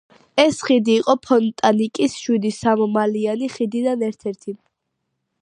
ეს 0.43 0.61
ხიდი 0.67 0.95
იყო 1.01 1.15
ფონტანკის 1.25 2.15
შვიდი 2.23 2.53
სამმალიანი 2.57 3.53
ხიდიდან 3.59 4.09
ერთ-ერთი. 4.11 4.57